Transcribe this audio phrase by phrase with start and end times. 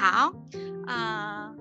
[0.00, 0.32] 好，
[0.86, 1.54] 呃，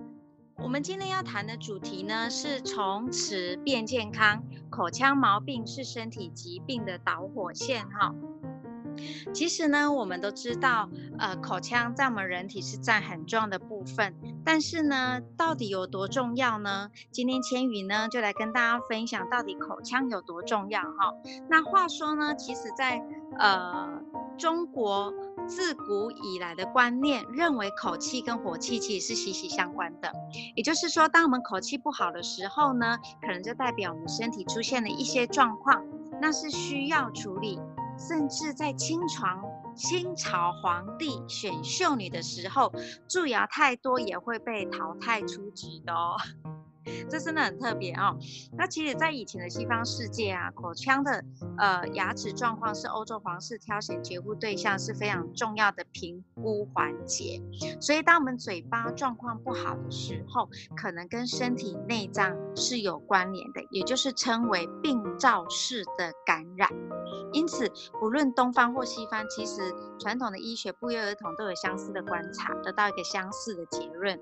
[0.64, 8.16] 我们今天要谈的主题呢是从此变健康，口腔毛病是身体疾病的导火线哈。
[9.34, 14.16] 其实呢，我们都知道，呃，口腔在我们人体是占很重要的部分。
[14.46, 16.92] 但是呢，到底有多重要呢？
[17.12, 21.14] 今天千羽呢就来跟大家分享，到底口腔有多重要哈。
[21.50, 23.04] 那话说呢，其实在
[23.38, 24.02] 呃
[24.40, 25.14] 中国
[25.48, 30.12] 自古以来的观念认为，口气跟火气其实是息息相关的。
[30.56, 35.84] 也就是说，当我们口气不好的时候呢，可能就代表我们身体出现了一些状况，
[36.22, 37.60] 那是需要处理。
[37.98, 39.42] 甚至在清朝
[39.76, 42.72] 清朝皇帝选秀女的时候，
[43.10, 46.16] 蛀牙太多也会被淘汰出局的哦。
[47.10, 48.18] 这真的很特别哦。
[48.58, 51.24] 那其实，在以前的西方世界啊，口腔的
[51.58, 57.42] 呃牙齿状况是欧洲皇室挑选结婚对象是非常重要的评估环节。
[57.80, 66.70] 所以，当我们嘴巴状况不好的时候，可能跟身体内脏是有关联的，也就是称为病灶式的感染。
[67.32, 74.20] 因此，不论东方或西方，其实传统的医学不约而同都有相似的观察，得到一个相似的结论。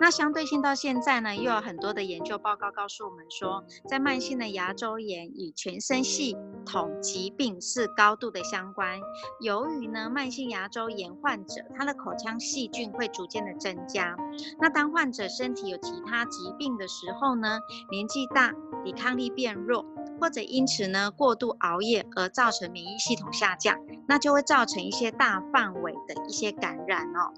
[0.00, 6.36] 那相对性到现在呢，又有很多的研究报告告诉我们说，在慢性的牙周炎与全身系
[6.66, 9.00] 统疾病是高度的相关。
[9.40, 14.16] 由于呢，慢性牙周炎患者他的口腔细菌会逐渐的增加。
[14.60, 18.52] 那当患者身体有其他疾病的时候呢，年纪大，
[18.84, 19.84] 抵抗力变弱。
[20.20, 27.34] 或者因此呢，过度熬夜而造成免疫系统下降，那就会造成一些大范围的一些感染哦。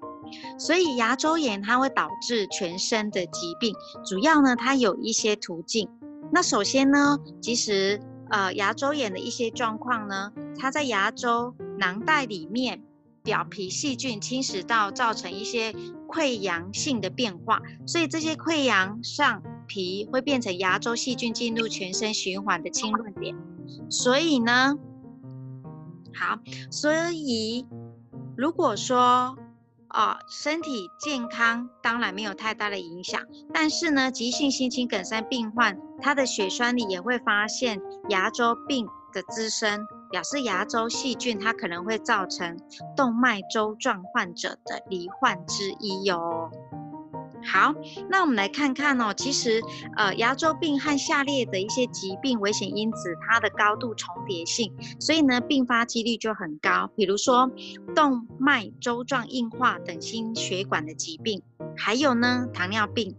[0.59, 3.75] 所以牙周炎它会导致全身的疾病，
[4.05, 5.89] 主要呢它有一些途径。
[6.33, 12.83] 那首先呢，其实呃牙周炎的一些状况呢，它在牙周囊袋里面
[13.23, 15.73] 表皮细菌侵蚀到，造成一些
[16.09, 19.43] 溃疡性的变化，所以这些溃疡上。
[19.69, 23.35] 皮会变成牙周细菌进入全身循环的侵入点，
[23.91, 24.79] 所以呢，
[26.15, 26.39] 好，
[26.71, 27.67] 所以
[28.37, 29.37] 如果说
[29.97, 33.19] 哦，身体健康当然没有太大的影响，
[33.53, 37.81] 但是呢，急性心肌梗塞病患他的血栓里也会发现
[38.11, 42.59] 牙周病的滋生，表示牙周细菌它可能会造成
[42.95, 46.51] 动脉粥状患者的罹患之一哟。
[47.47, 47.75] 好，
[48.11, 49.15] 那我们来看看哦。
[49.17, 49.63] 其实，
[49.97, 56.91] 呃，牙周病和下列的一些疾病危险因子，它的高度重叠性，所以呢，并发几率就很高。
[56.97, 57.51] 比如说，
[57.95, 61.43] 动脉粥状硬化等心血管的疾病，
[61.77, 63.15] 还有呢，糖尿病。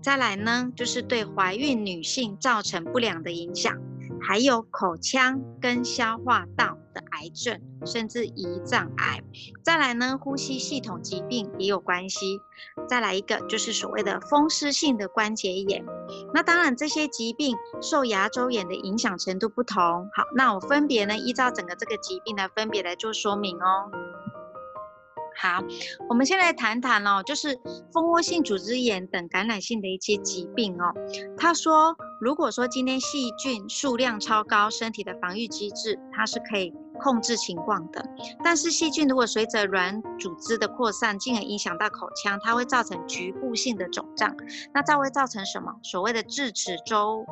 [0.00, 3.76] 再来呢，就是对怀孕女性造成不良的影响，
[4.20, 9.22] 还有口腔跟消化道的癌症，甚至胰脏癌。
[9.62, 12.40] 再来呢，呼吸系统疾病也有关系。
[12.88, 15.84] 再来一个，就是所谓的风湿性的关节炎。
[16.32, 19.78] 那当然，这些疾病受牙周炎的影响程度不同。
[20.14, 23.90] 好，那我分别呢，依照整个这个疾病呢，分别来做说明哦。
[25.38, 25.62] 好，
[26.08, 27.60] 我们先来谈谈哦，就是
[27.92, 30.94] 蜂窝性组织炎等感染性的一些疾病哦。
[31.36, 38.04] 他说，如果说今天细菌数量超高，身体的防御机制它是可以控制情况的。
[38.42, 44.34] 但是细菌如果随着软组织的扩散，进而影响到口腔，它会造成局部性的肿胀，
[44.72, 45.74] 那这会造成什么？
[45.82, 47.24] 所谓的智齿周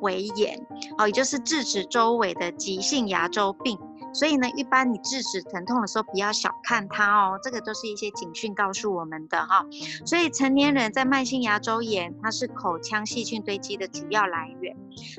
[0.00, 0.66] 围炎
[0.98, 3.78] 哦，也就是智齿周围的急性牙周病。
[4.14, 9.66] 所以呢，一般你制止疼痛的时候，不要小看它哦，这个都是一些警讯告诉我们的哈。
[10.06, 14.74] 所以成年人在慢性牙周炎，它是口腔细菌堆积的主要来源。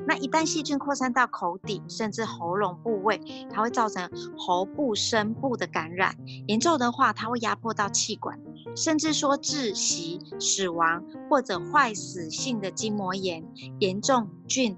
[0.07, 3.19] 那一旦细菌扩散到口底，甚至喉咙部位，
[3.51, 6.15] 它会造成喉部深部的感染，
[6.47, 8.39] 严重的话，它会压迫到气管，
[8.75, 13.43] 甚至说窒息、死亡或者坏死性的筋膜炎，
[13.79, 14.77] 严重菌，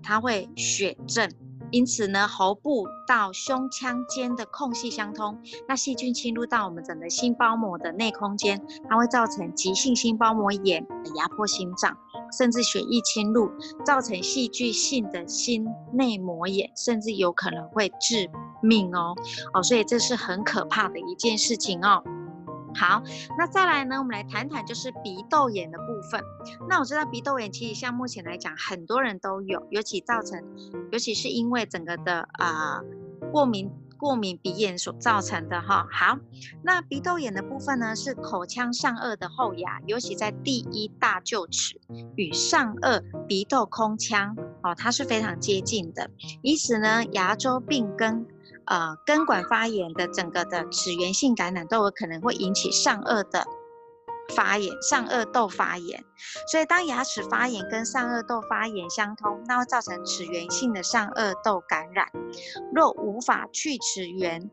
[0.00, 1.28] 它会血症。
[1.72, 10.86] 因此呢，喉部到胸腔间的空隙相通，那细菌侵入到我们整个心包膜的内空间，它会造成急性心包膜炎，
[11.16, 11.96] 压迫心脏，
[12.38, 13.50] 甚至血液侵入，
[13.84, 18.30] 造成戏剧性的心内膜炎，甚至有可能会致
[18.60, 19.16] 命哦
[19.54, 22.04] 哦，所以这是很可怕的一件事情哦。
[22.74, 23.02] 好，
[23.38, 26.22] 那再来呢，我们来谈谈就是鼻窦炎的部分。
[26.68, 30.42] 那我知道鼻窦炎其实像目前来讲，很多人都有，尤其造成，
[30.90, 35.86] 尤其是因为整个的啊、呃、过敏过敏鼻炎所造成的哈。
[35.90, 36.18] 好，
[36.62, 41.80] 那鼻窦炎的部分呢，是口腔上颚的后牙，尤其在第一大臼齿
[42.16, 46.10] 与上颚鼻窦空腔哦，它是非常接近的，
[46.42, 48.26] 因此呢，牙周病根
[48.66, 53.44] 呃根管发炎的整个的齿源性感染，都有可能会引起上颚的
[54.34, 56.04] 发炎，上颚窦发炎。
[56.50, 62.06] 所以当牙齿发炎跟上颚窦发炎相通，那会造成齿源性的上颚窦感染。
[62.74, 64.50] 若无法去齿源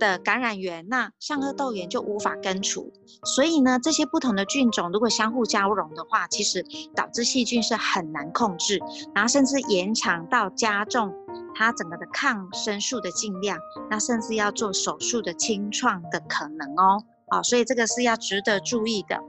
[0.00, 2.92] 的感染源，那上顎窦炎就无法根除。
[3.24, 6.64] 所以呢，这些不同的菌种如果相互交融的话，其实
[6.96, 8.80] 导致细菌是很难控制，
[9.14, 11.14] 然后甚至延长到加重
[11.54, 13.56] 它整个的抗生素的剂量，
[13.88, 17.04] 那甚至要做手术的清创的可能哦。
[17.28, 19.20] 好，所以这个是要值得注意的。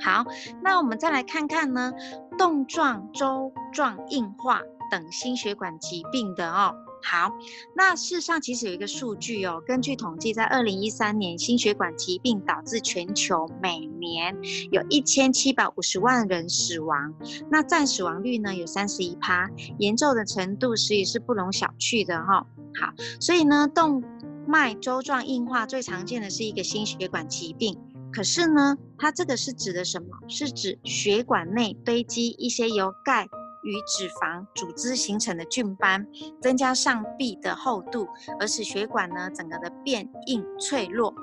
[0.00, 0.24] 好，
[0.62, 1.92] 那我们再来看看呢，
[2.38, 4.60] 动状粥状硬化
[4.90, 6.74] 等心血管疾病的哦。
[7.02, 7.32] 好，
[7.74, 14.36] 那事实上其实有一个数据哦，根据统计，在二零一三年，心血管疾病导致全球每年
[14.70, 17.14] 有一千七百五十万人死亡，
[17.50, 19.48] 那占死亡率呢有三十一趴，
[19.78, 22.46] 严重的程度所以是不容小觑的哈、
[22.80, 24.02] 好，所以呢，动
[24.46, 27.78] 脉粥状硬化最常见的是一个心血管疾病，
[28.12, 30.08] 可是呢，它这个是指的什么？
[30.28, 33.28] 是指血管内堆积一些由钙。
[33.62, 36.06] 与脂肪组织形成的菌斑，
[36.40, 38.06] 增加上壁的厚度，
[38.38, 41.14] 而使血管呢整个的变硬脆弱，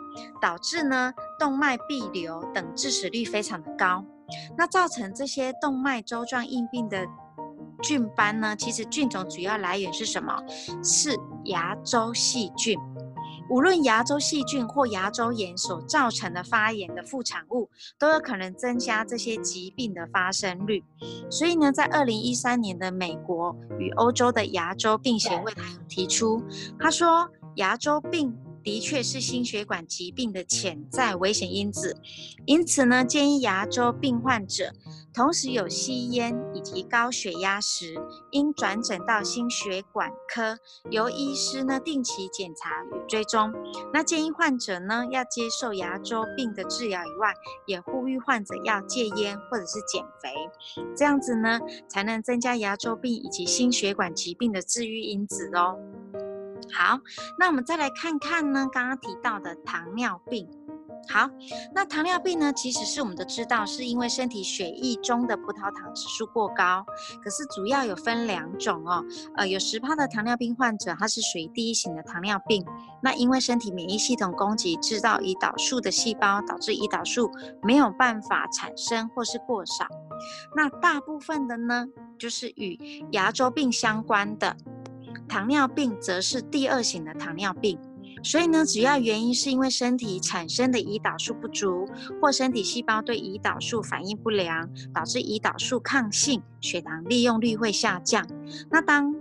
[0.42, 4.04] 导致呢动脉壁瘤等致死率非常的高。
[4.58, 7.06] 那造成这些动脉粥状硬病的
[7.82, 10.36] 菌斑呢，其实菌种主要来源是什么？
[10.84, 11.16] 是
[11.46, 12.80] 牙周细菌。
[13.50, 17.70] 无论牙周细菌或牙周炎所造成的发炎的副产物，
[18.00, 20.84] 都有可能增加这些疾病的发生率。
[21.30, 26.44] 所以呢，在二零一三年的美国与欧洲的牙周病协会，他有提出，
[26.80, 28.36] 他说牙周病。
[28.66, 31.96] 的确是心血管疾病的潜在危险因子，
[32.48, 34.74] 因此呢，建议牙周病患者
[35.14, 37.96] 同时有吸烟以及高血压时，
[38.32, 40.58] 应转诊到心血管科，
[40.90, 43.54] 由医师呢定期检查与追踪。
[43.94, 47.32] 那建议患者呢要接受牙周病的治疗以外，
[47.68, 50.34] 也呼吁患者要戒烟或者是减肥，
[50.98, 55.78] 这样子呢才能增加牙周病以及心血管疾病的治愈因子哦。
[56.74, 57.00] 好，
[57.38, 60.48] 那我们再来看看呢，刚刚提到的糖尿病。
[61.08, 61.30] 好，
[61.76, 66.84] 那糖尿病呢，其实是我们都知道，是因为身体血液中的葡萄糖指数过高。
[67.24, 72.66] 可是主要有分两种哦，呃，有十趴的糖尿病患者，他是属于第一型的糖尿病。
[73.04, 77.30] 那因为身体免疫系统攻击制造胰岛素的细胞，导致胰岛素
[77.62, 79.86] 没有办法产生或是过少。
[80.56, 81.86] 那大部分的呢，
[82.18, 84.58] 就是与牙周病相关的。
[85.28, 87.78] 糖尿病则是第二型的糖尿病，
[88.24, 91.88] 所以呢，主要原因是因为身体产生的胰岛素不足，
[92.22, 98.28] 或身体细胞对胰岛素反应不良，导致胰岛素抗性，血糖利用率会下降。
[98.70, 99.14] 那当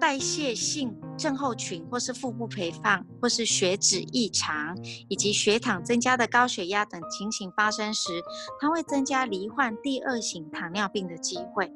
[0.00, 4.74] 代谢性症候群，或是腹部肥胖，或是血脂异常，
[5.08, 8.22] 以及血糖增加的高血压等情形发生时，
[8.58, 11.70] 它会增加罹患第二型糖尿病的机会。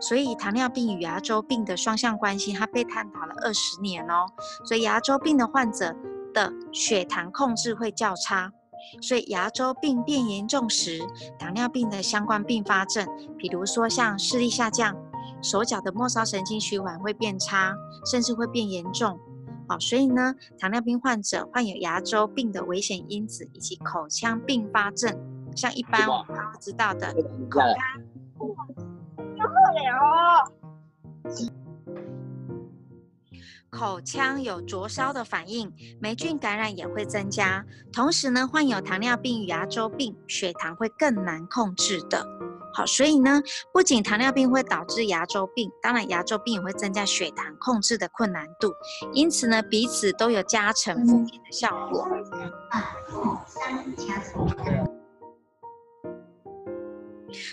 [0.00, 4.26] 所以，糖尿病与牙周病的双向关系，它被探讨了二十年哦。
[4.64, 5.92] 所以，牙周病的患者
[6.32, 8.52] 的血糖控制会较差。
[9.02, 11.00] 所以，牙周病变严重时，
[11.36, 14.96] 糖尿病的相关并发症，比如说像视力下降。
[15.42, 17.74] 手脚的末梢神经循环会变差，
[18.10, 19.18] 甚至会变严重。
[19.68, 25.18] 好，所以呢，糖尿病患者患有牙周病的危险因子以及口腔并发症，
[25.56, 27.12] 像一般我们都知道的
[27.50, 27.68] 口干。
[29.38, 29.44] 有
[33.68, 37.66] 口腔有灼烧的反应，霉菌感染也会增加。
[37.92, 42.24] 同时呢，患有糖尿病与牙周病，血糖会更难控制的。
[42.76, 43.40] 好，所以呢，
[43.72, 48.70] 不仅糖尿病会导致牙周病，当然牙周病也会增加血糖控制的困难度，
[49.14, 52.06] 因此呢，彼此都有加成负面的效果。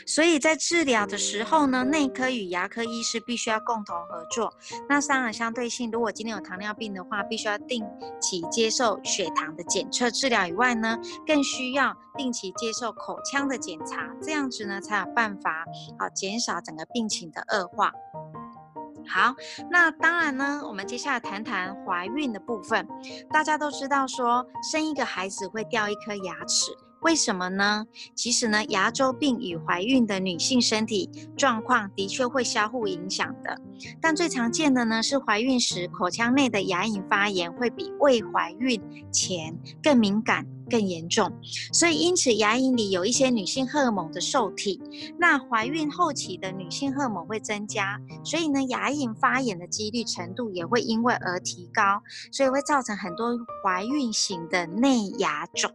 [0.05, 4.53] 所以在治疗的时候呢，内科与牙科医师必须要共同合作。
[4.87, 7.83] 那当然相对性，如果今天有糖尿病的话，必须要定
[8.21, 15.65] 期接受血糖的检测治疗以外呢，更需要定期接受口腔的检查，这样子呢才有办法
[15.99, 17.91] 好减少整个病情的恶化。
[19.05, 19.35] 好，
[19.69, 22.87] 那当然呢，我们接下来谈谈怀孕的部分。
[23.31, 26.71] 大家都知道说，生一个孩子会掉一颗牙齿。
[27.03, 27.85] 为什么呢？
[28.15, 33.59] 其实呢，牙周病与怀孕的女性身体状况的确会相互影响的。
[34.01, 38.81] 但最常见的呢，是怀孕时口腔内的牙龈发炎会比未怀孕
[39.11, 41.29] 前更敏感、更严重。
[41.73, 44.81] 所以因此牙龈里有一些女性荷尔蒙的受体。
[45.19, 55.69] 那怀孕后期的女性荷尔蒙会增加，所以呢，牙龈发炎的几率程度也会因为而提高，所以会造成很多怀孕型的内牙肿。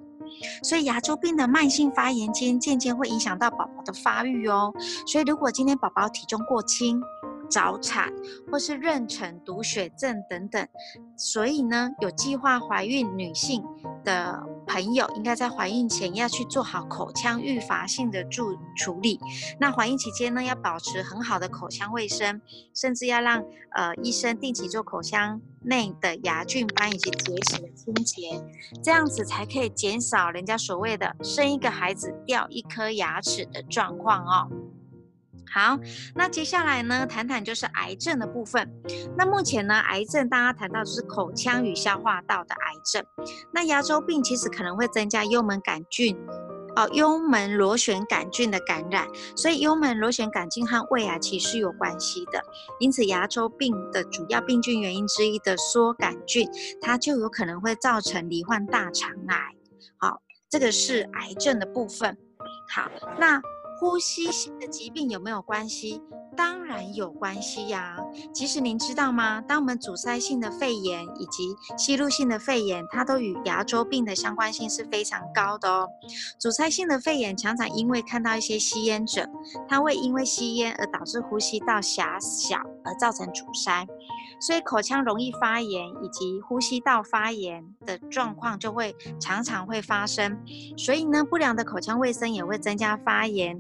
[0.63, 4.73] 所以牙周病的慢性发炎间，渐渐会影响到宝宝的发育哦。
[5.07, 7.01] 所以如果今天宝宝体重过轻，
[7.51, 8.13] 早产
[8.53, 10.69] 或是妊娠毒血症等等，
[11.17, 13.65] 所以呢，有计划怀孕女性
[14.05, 14.39] 的
[14.69, 19.19] 朋友，应该在怀孕前要去做好口腔预防性的处处理。
[19.59, 22.41] 那怀孕期间呢，要保持很好的口腔卫生，
[22.75, 23.43] 甚至要让
[23.75, 28.45] 呃医生定期做口腔内的牙菌斑以及结石的清洁，
[28.83, 34.49] 这样子才可以减少人家所谓的生一个孩子掉一颗牙齿的状况哦。
[35.53, 35.79] 好，
[36.15, 38.71] 那接下来呢，谈谈就是癌症的部分。
[39.17, 43.05] 那目前呢，癌症大家谈到就是口腔与消化道的癌症。
[43.53, 46.17] 那牙周病其实可能会增加幽门杆菌，
[46.77, 49.09] 哦，幽门螺旋杆菌的感染。
[49.35, 52.43] 所以幽门螺旋杆菌和胃癌其实有关系的。
[52.79, 56.47] 因此，牙周病的主要病菌原因之一的梭杆菌，
[56.81, 59.39] 它就有可能会造成罹患大肠癌。
[59.97, 62.17] 好，这个是癌症的部分。
[62.75, 63.41] 好，那。
[63.79, 66.03] 呼吸性的疾病有没有关系？
[66.37, 67.97] 当然有关系呀。
[68.33, 69.41] 其实您知道吗？
[69.41, 75.89] 当我们阻塞性的肺炎以及吸入性的肺炎，它都与牙周病的相关性是非常高的哦。
[76.39, 79.29] 阻塞性的肺炎常常因为看到一些吸烟者，
[79.69, 83.87] 它会因为吸烟而导致呼吸道狭小而造成阻塞。
[84.41, 90.39] 所以口腔容易发炎以及呼吸道发炎的状况就会常常会发生，
[90.77, 93.59] 所以呢，不良的口腔卫生也会增加发炎，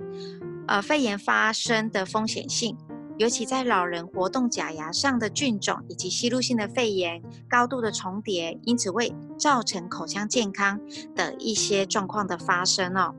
[0.66, 2.76] 呃，肺炎发生的风险性。
[3.16, 7.20] 尤其在老人活动假牙上的菌种以及吸入性的肺炎
[7.50, 10.80] 高度的重叠，因此会造成口腔健康
[11.16, 13.12] 的一些状况的发生哦。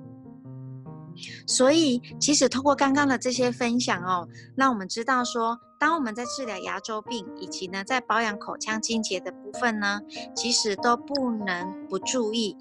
[1.47, 9.99] 所以，其实通过刚刚的这些分享哦，让我们知道说，当我们在治疗牙周病，以及呢在保养口腔清洁的部分呢，
[10.35, 12.55] 其实都不能不注意。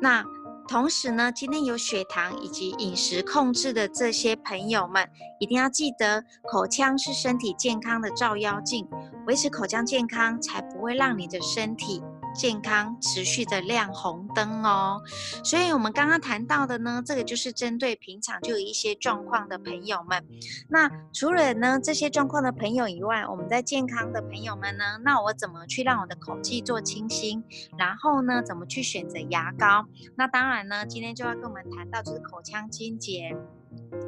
[0.00, 0.24] 那
[0.68, 8.88] 同时呢，今天有血糖以及饮食控制的这些朋友们，一定要记得，口腔是身体健康的照妖镜，
[9.26, 12.02] 维持口腔健康，才不会让你的身体。
[12.36, 15.02] 健康持续的亮红灯哦，
[15.42, 20.24] 所以我们刚刚谈到的呢，这个就是针对平常就有一些状况的朋友们。
[20.68, 27.42] 那除了呢这些状况的朋友以外，我们在健康的朋友们呢，那我怎么去让我的口气做清新？
[27.78, 29.86] 然后呢，怎么去选择牙膏？
[30.16, 33.34] 那当然呢，今天就要跟我们谈到就是口腔清洁。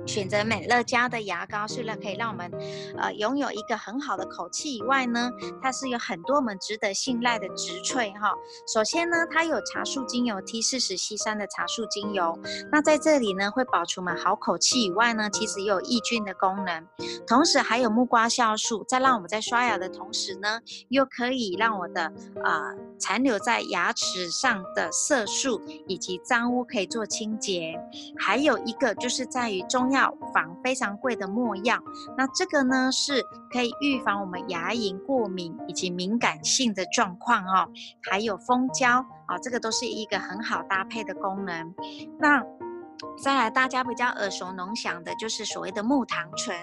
[0.09, 2.51] 选择美乐家的牙膏，是了可以让我们，
[2.97, 5.31] 呃，拥有一个很好的口气以外呢，
[5.63, 8.33] 它是有很多我们值得信赖的植萃哈。
[8.67, 12.39] 首先呢，它有茶树精油 T 四十 C 三的茶树精油，
[12.73, 16.87] 那在这里呢会保持我们好口气以外呢，其实也有抑菌的功能，
[17.27, 22.11] 同时还有木瓜酵素，在让我们在刷牙的同时呢，又可以让我的
[22.43, 27.79] 呃残留在牙齿上的色素以及脏污可以做清洁，
[28.17, 29.98] 还有一个就是在于中药。
[29.99, 31.77] 药房非常贵的墨药，
[32.17, 33.21] 那这个呢是
[33.53, 37.69] 可以预防我们牙龈过敏以及敏感性的状况哦。
[38.09, 41.75] 还有蜂胶啊、这个都是一个很好搭配的功能。
[42.19, 42.43] 那
[43.23, 46.57] 再来，大家比较耳熟能详的就是所谓的木糖醇。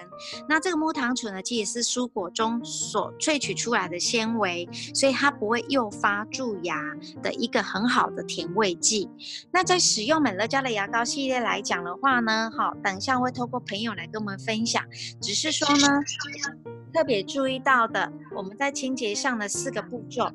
[0.48, 6.80] 那这个木糖醇呢，其实是蔬果中所萃取出来的纤维，所以它不会诱发蛀牙
[7.22, 9.08] 的一个很好的甜味剂。
[9.50, 14.82] 那在使用美乐家的牙膏系列来讲的话呢，好，等一下会透过朋友来跟我们分享。
[15.20, 16.00] 只是说呢，
[16.92, 20.30] 特别注意到的，我们在清洁上的四个步骤。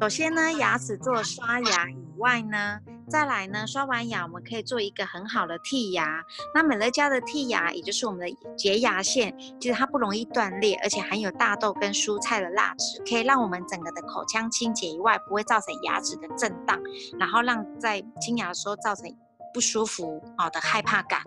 [0.00, 2.78] 首先呢，牙齿做刷牙以外呢。
[3.08, 6.24] 再来呢，刷完牙我们可以做一个很好的剔牙。
[6.54, 16.80] 那美乐家的剔牙，也就是我们的洁牙线，其实它不容易断裂，而且含有大豆跟蔬菜的蜡质，可以让我们整个的口腔清洁以外，不会造成牙齿的震荡，
[17.18, 19.04] 然后让在清牙的时候造成
[19.52, 21.20] 不舒服啊的害怕感。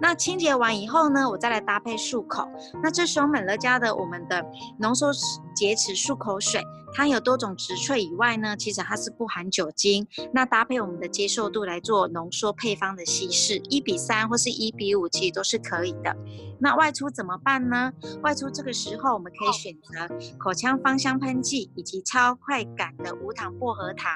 [0.00, 2.46] 那清洁完以后呢，我再来搭配漱口。
[2.82, 4.44] 那这时候美乐家的我们的
[4.78, 5.10] 浓缩
[5.54, 6.62] 洁齿漱口水。
[6.94, 10.06] 它有多种植萃以外呢，其实它是不含酒精。
[10.32, 16.16] 那搭配我们的接受度来做浓缩配方的稀释，一比三或是一比五，其实都是可以的。
[16.60, 17.92] 那外出怎么办呢？
[18.22, 24.10] 外出这个时候，我们可以选择口腔芳香喷剂以及超快感的无糖薄荷糖，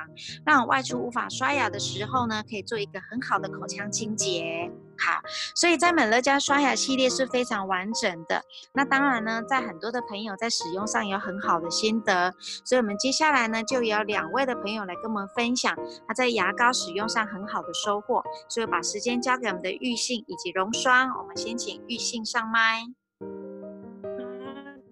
[0.45, 4.71] 让外出无法刷牙的时候呢，可以做一个很好的口腔清洁。
[4.99, 5.21] 好，
[5.55, 8.43] 所以在美乐家刷牙系列是非常完整的。
[8.73, 12.35] 那当然呢，在很多的朋友在使用上有很好的心得，
[12.65, 15.77] 所以我们接下来呢，就有两位的朋友来跟我们分享
[16.07, 18.23] 他在牙膏使用上很好的收获。
[18.49, 22.83] 所以把时间交给我们的玉信以及荣双，我们先请玉信上麦。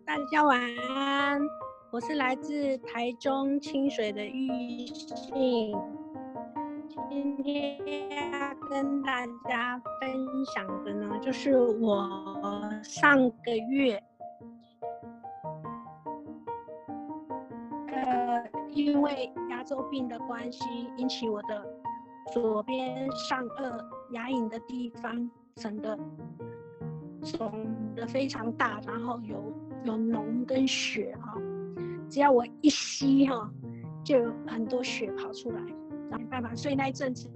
[0.07, 1.41] 大家晚安，
[1.91, 6.04] 我是来自台中清水的玉信。
[7.15, 7.79] 今天
[8.69, 10.11] 跟大家分
[10.53, 12.11] 享的呢，就是我
[12.83, 14.03] 上个月，
[17.87, 21.65] 呃，因为牙周病的关系，引起我的
[22.33, 23.81] 左边上颚
[24.11, 25.97] 牙龈的地方整个
[27.23, 29.53] 肿的非常大，然后有
[29.85, 31.41] 有脓跟血哈，
[32.09, 33.49] 只要我一吸哈，
[34.03, 35.61] 就有很多血跑出来。
[36.19, 37.29] 没办法，所以那一阵子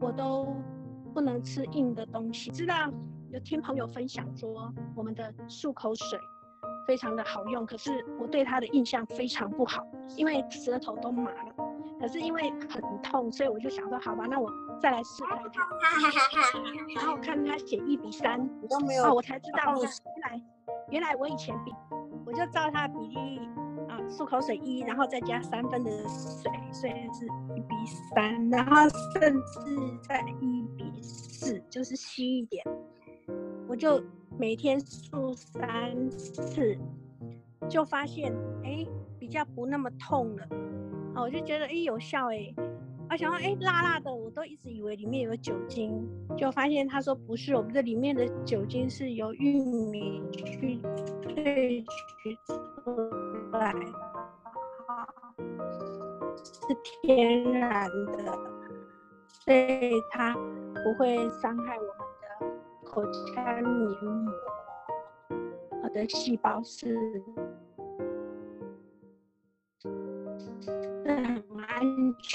[0.00, 0.54] 我都
[1.12, 2.50] 不能吃硬的东西。
[2.50, 2.90] 知道
[3.30, 6.18] 有听朋友分享说我们的漱口水
[6.86, 11.54] 非常的好用，可是我对它的印象非常不好，因为舌头都麻了。
[12.00, 15.52] 可是因为很痛，所以我就想说，好吧，那我再来试看看。
[16.96, 19.82] 然后我看他写一比三，你都没有，哦，我才知道原
[20.22, 20.42] 来
[20.88, 21.70] 原来我以前比。
[22.30, 23.40] 我就照它的比例
[23.88, 27.74] 啊，漱口水一，然后再加三分的水，所以是一比
[28.14, 32.64] 三，然后甚至在一比四，就是稀一点。
[33.66, 34.00] 我就
[34.38, 36.78] 每天漱三次，
[37.68, 38.32] 就发现
[38.62, 38.86] 哎，
[39.18, 40.44] 比较不那么痛了。
[41.16, 42.54] 啊，我就觉得哎有效哎。
[43.12, 46.00] 我想说，哎，辣辣的，我都一直以为里面有酒精，
[46.38, 50.78] 就发现他说不是，我们这里面的酒精是由玉米去
[51.34, 51.84] 萃
[52.22, 52.50] 取出
[53.52, 53.80] 来的，
[56.44, 58.18] 是天然的，
[59.28, 62.28] 所以它不会伤害我们的
[62.84, 64.32] 口腔黏膜，
[65.82, 67.22] 我的细胞是
[71.04, 72.28] 很安全。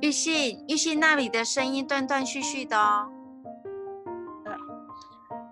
[0.00, 3.12] 玉信，玉信那里的声音断断续续的哦。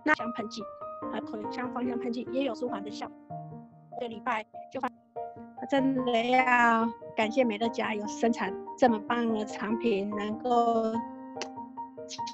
[0.09, 0.63] 那香喷剂
[1.13, 3.17] 和口腔芳香喷剂也有舒缓的效果。
[4.01, 4.89] 这礼拜就发，
[5.71, 10.95] 真的要感谢美乐家有生产这么棒的产品，能够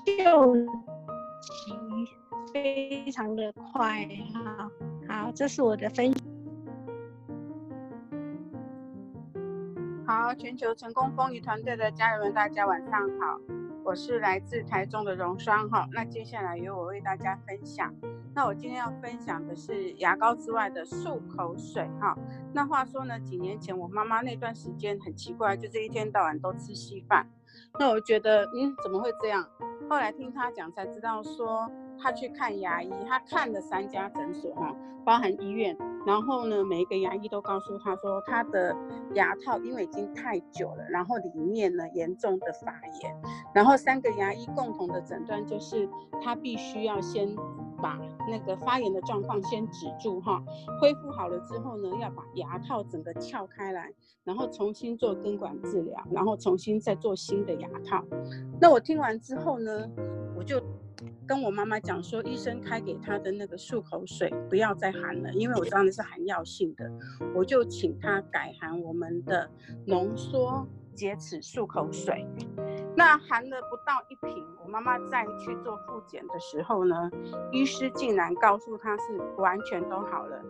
[0.06, 4.70] 救急，非常的快哈。
[5.08, 6.14] 好，这是我的分享。
[10.06, 13.40] 好，全球成功风雨团队的家人们，大家晚上好，
[13.84, 15.86] 我是来自台中的荣双哈。
[15.92, 17.94] 那接下来由我为大家分享。
[18.34, 22.16] 那我今天要分享的是牙膏之外的漱口水哈。
[22.54, 27.26] 那话说呢，几年前我妈妈那段时间很奇怪，就是一天到晚都吃稀饭。
[27.78, 29.46] 那我觉得，嗯，怎么会这样？
[29.90, 31.70] 后来听她讲才知道说。
[31.98, 35.76] 他去看牙医，他看了三家诊所哈，包含医院，
[36.06, 38.76] 然后呢，每一个牙医都告诉他说，他的
[39.14, 43.14] 牙套因为已经太久了，然后里面呢严重的发炎，
[43.54, 45.88] 然后三个牙医共同的诊断就是，
[46.22, 47.34] 他必须要先
[47.80, 47.98] 把
[48.30, 50.42] 那个发炎的状况先止住哈，
[50.80, 53.92] 恢复好了之后呢，要把牙套整个撬开来，
[54.24, 58.04] 然后重新做根管治疗，然后重新再做新的牙套。
[58.60, 59.88] 那我听完之后呢，
[60.36, 60.62] 我就。
[61.26, 66.90] 跟我妈妈讲说，医生开给她的那个漱口水不要再含了，因为我知道那是含药性的，
[67.34, 69.50] 我就请她改含我们的
[69.86, 72.26] 浓缩洁齿漱口水。
[72.96, 77.10] 那含了不到一瓶，我妈妈再去做复检的时候呢，
[77.50, 80.40] 医师竟然告诉她是完全都好了。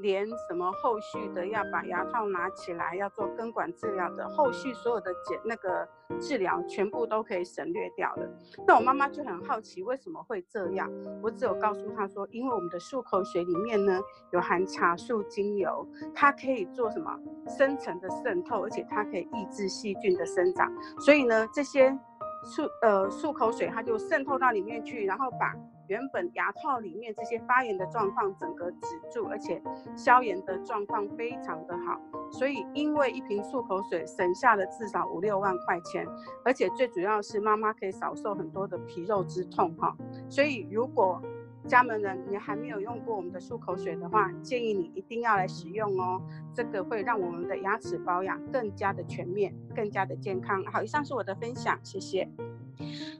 [0.00, 8.28] 连什么后续的要把牙套拿起来，要做根管治疗的后续所有的检那个治疗，全部都可以省略掉了。
[8.66, 10.90] 那我妈妈就很好奇为什么会这样，
[11.22, 14.00] 我只有告诉她说，因为我们的漱口水里面呢
[14.32, 21.96] 有含茶树精油，它可以做什么深层的渗透，而且它可以抑制细菌的生长，所以呢这些
[22.44, 25.54] 漱呃漱口水它就渗透到里面去，然后把
[25.88, 28.78] 原本牙套里面这些发炎的状况整个止
[29.12, 29.60] 住，而且
[29.96, 32.00] 消炎的状况非常的好。
[32.30, 36.06] 所以因为一瓶漱口水省下了至少五六万块钱，
[36.44, 39.96] 而且最主要是妈妈可以少受很多的皮肉之痛哈。
[40.28, 41.20] 所以如果
[41.66, 46.20] 家门人，你还没有用过我们的漱口水的话，建议你一定要来使用哦。
[46.54, 50.64] 这个会让我们的牙齿保养更加的全面，更加的健康。
[50.64, 52.28] 好，以上是我的分享，谢谢。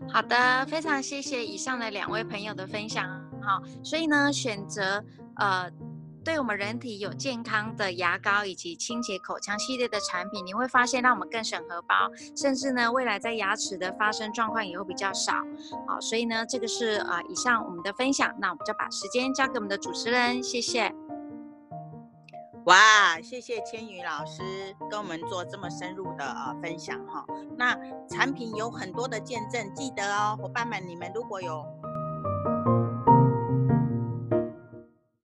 [0.09, 3.07] 好的，非常谢谢以上的两位朋友的分享。
[3.41, 5.05] 好，所以呢，选择
[5.37, 5.71] 呃。
[6.23, 11.95] 对我们人体有健康的牙膏以及清洁口腔系列的产品，你会发现让我们更省荷包，
[12.37, 15.33] 甚至呢，未来在牙齿的发生状况也会比较少。
[15.89, 20.95] 好，所以呢，这个是呃以上我们的分享，那我们就把时间交给我们的主持人，谢谢。
[22.67, 24.43] 哇，谢谢千羽老师
[24.91, 27.25] 跟我们做这么深入的呃分享哈。
[27.57, 27.75] 那
[28.09, 31.65] 产品有很多的见证，记得哦，伙伴们，你们如果有。